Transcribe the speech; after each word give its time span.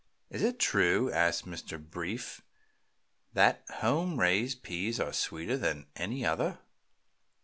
"Is 0.31 0.41
it 0.41 0.57
true," 0.57 1.11
asked 1.11 1.45
Mr. 1.45 1.77
Brief, 1.79 2.41
"that 3.33 3.63
home 3.69 4.19
raised 4.19 4.63
peas 4.63 4.99
are 4.99 5.13
sweeter 5.13 5.57
than 5.57 5.85
any 5.95 6.25
other?" 6.25 6.57